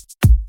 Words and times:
and 0.00 0.10
feel 0.18 0.30
alright. 0.30 0.39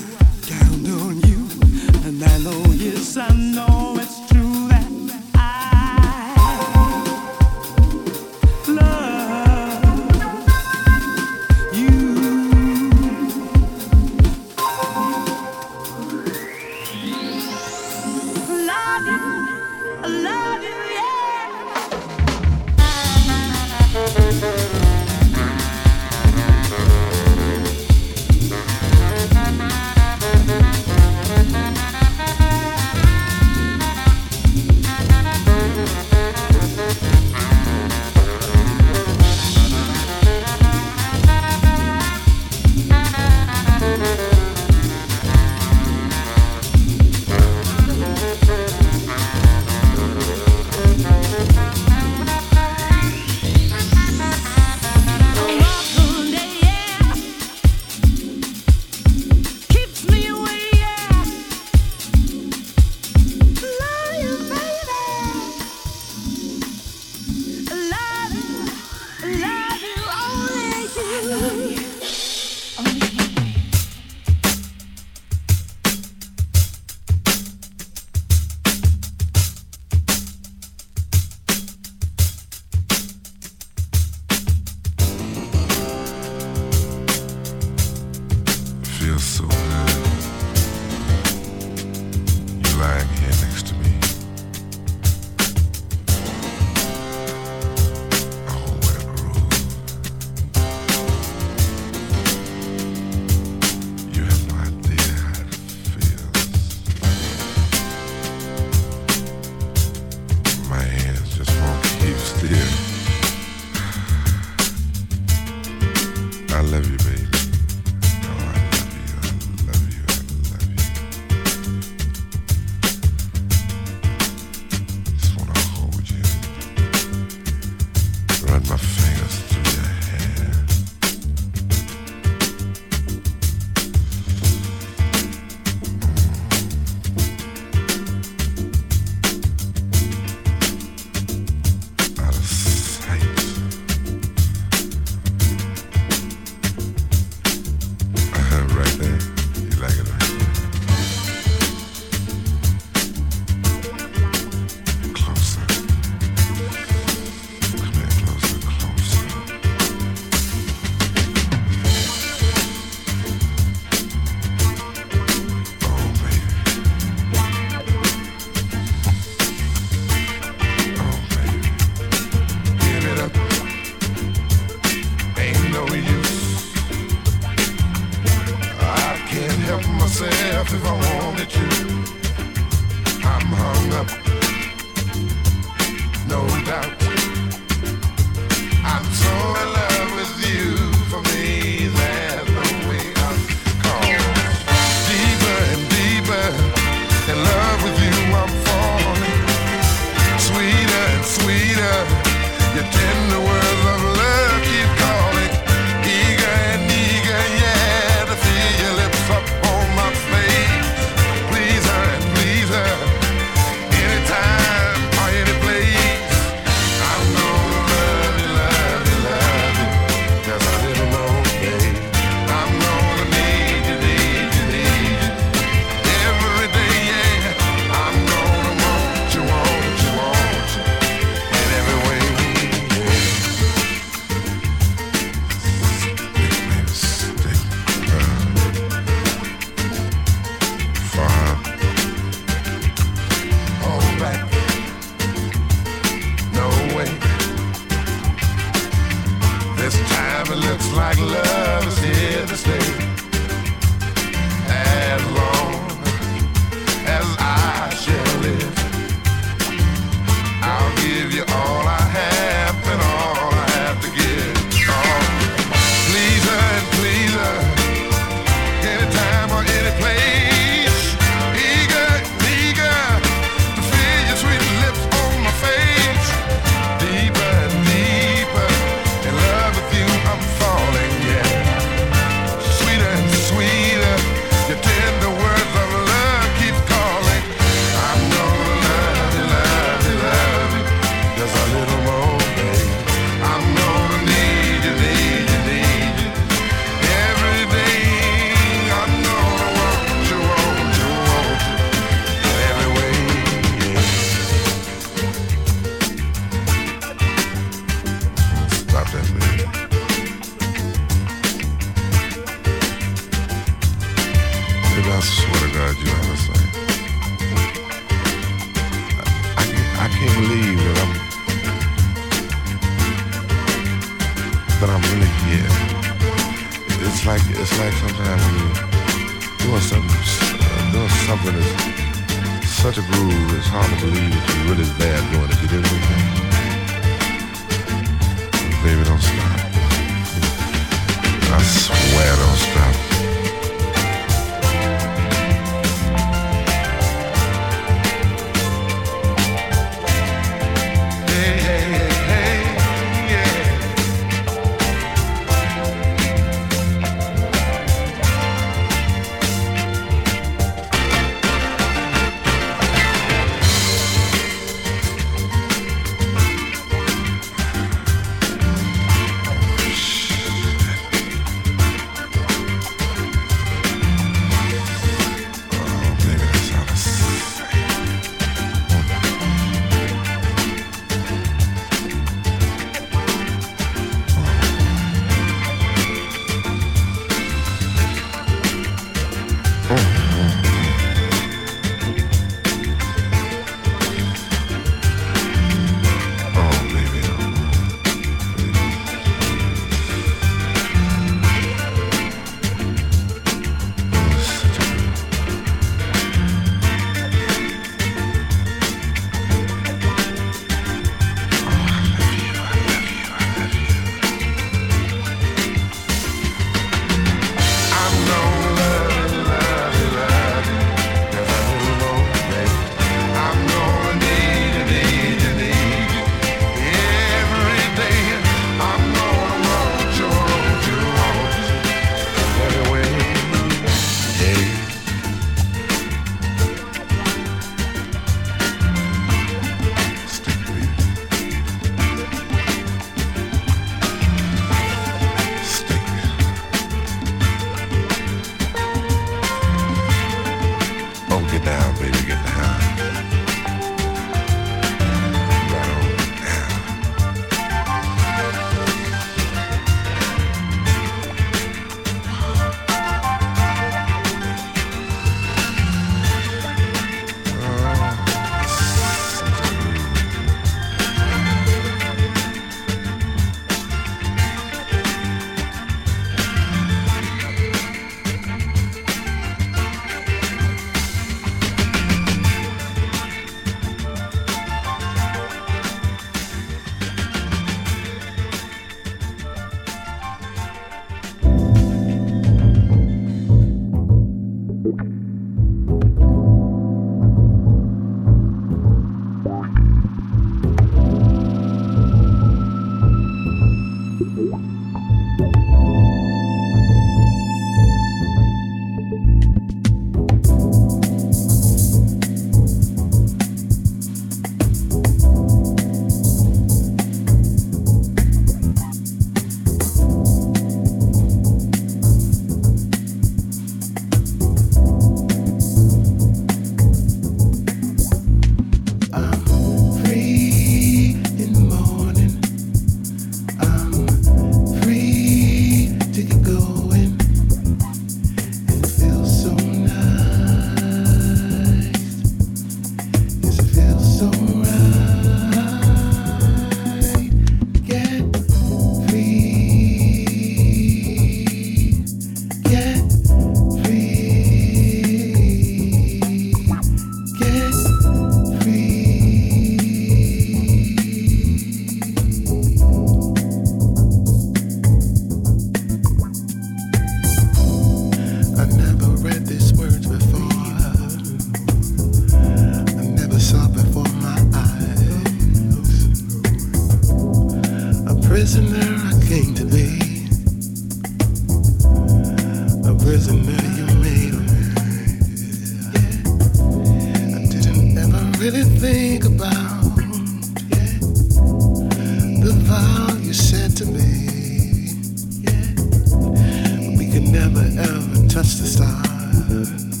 touch 598.41 598.55
the 598.55 598.65
stars. 598.65 600.00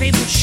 Facebook 0.00 0.39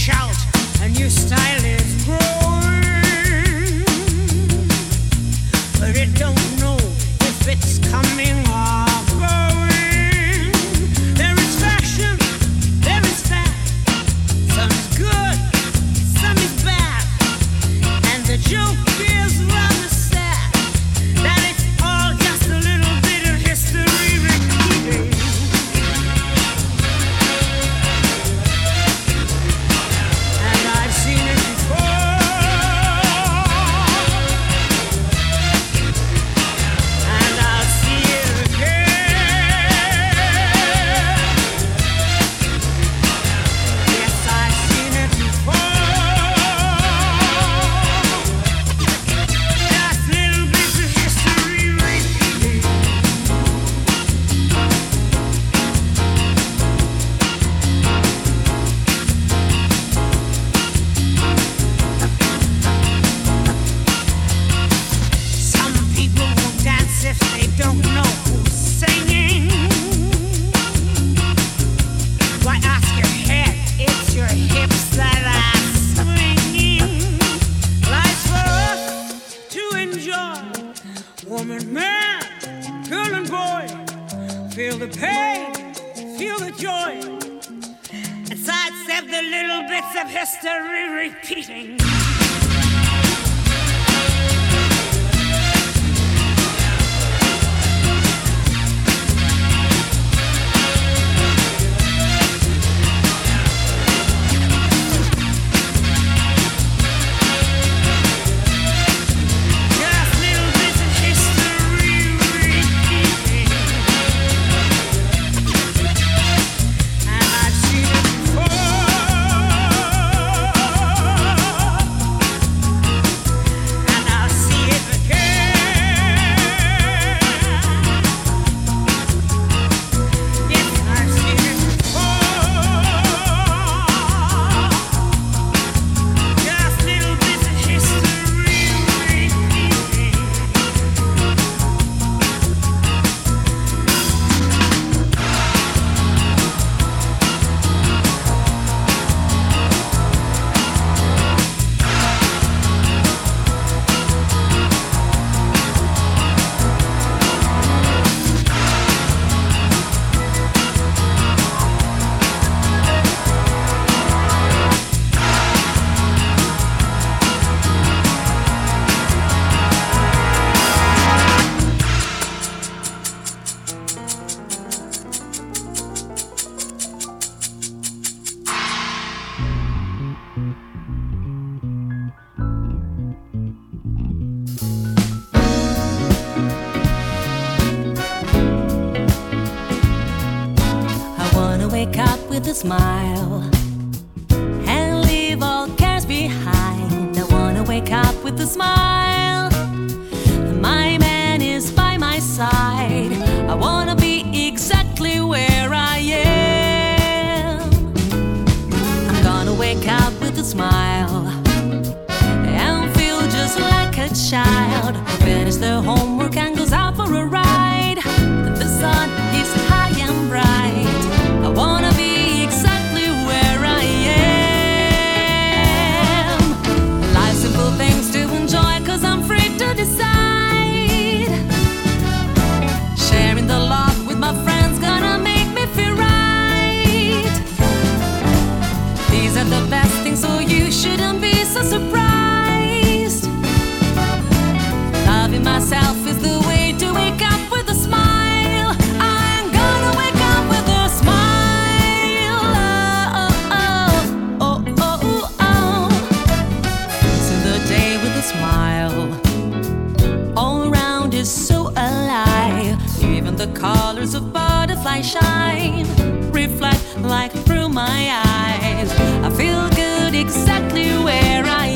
the 263.38 263.48
colors 263.54 264.16
of 264.16 264.34
butterfly 264.34 265.02
shine, 265.02 265.86
reflect 266.32 266.98
like 267.02 267.32
through 267.32 267.70
my 267.70 268.10
eyes. 268.26 268.92
I 269.24 269.30
feel 269.30 269.70
good 269.70 270.16
exactly 270.16 270.90
where 271.06 271.46
I 271.46 271.68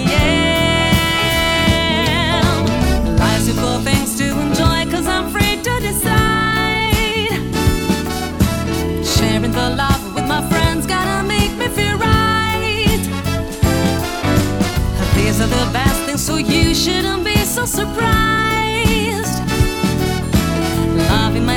am. 2.31 2.65
Lots 3.17 3.47
of 3.47 3.57
cool 3.57 3.79
things 3.81 4.17
to 4.17 4.25
enjoy, 4.39 4.89
cause 4.89 5.05
I'm 5.05 5.29
free 5.29 5.61
to 5.61 5.79
decide. 5.79 7.29
Sharing 9.05 9.51
the 9.51 9.69
love 9.81 10.15
with 10.15 10.27
my 10.27 10.41
friends, 10.49 10.87
gotta 10.87 11.23
make 11.27 11.55
me 11.59 11.67
feel 11.67 11.95
right. 11.99 13.01
These 15.15 15.39
are 15.41 15.47
the 15.47 15.69
best 15.71 16.01
things, 16.05 16.23
so 16.25 16.37
you 16.37 16.73
shouldn't 16.73 17.23
be 17.23 17.35
so 17.45 17.65
surprised. 17.65 19.50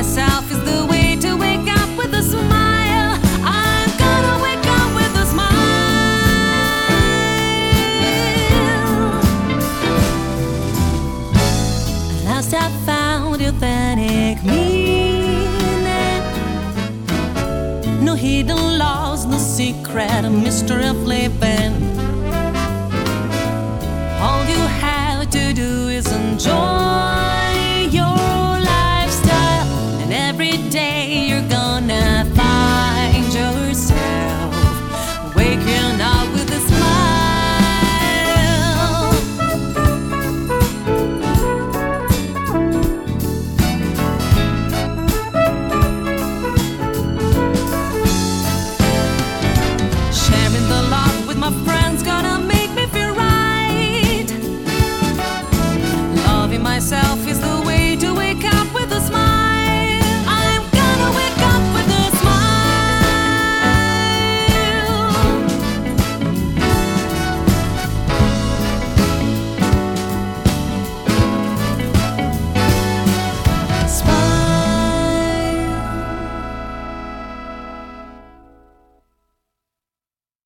Myself 0.05 0.45
is 0.53 0.61
the 0.65 0.87
way 0.87 1.17
to 1.17 1.35
wake 1.35 1.67
up 1.67 1.89
with 1.97 2.13
a 2.13 2.23
smile. 2.23 3.19
I'm 3.43 3.89
gonna 3.99 4.37
wake 4.43 4.67
up 4.79 4.95
with 4.95 5.17
a 5.17 5.25
smile. 5.25 5.51
At 12.19 12.25
last 12.27 12.53
I 12.53 12.69
found 12.85 13.41
authentic 13.41 14.45
meaning. 14.45 16.23
No 18.05 18.15
hidden 18.15 18.79
laws, 18.79 19.25
no 19.25 19.39
secret, 19.39 20.27
a 20.27 20.31
mystery 20.31 20.87
of 20.87 20.99
living. 21.07 21.73
All 24.21 24.45
you 24.45 24.61
have 24.85 25.31
to 25.31 25.55
do 25.55 25.89
is 25.89 26.07
enjoy 26.13 27.14